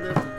[0.00, 0.29] live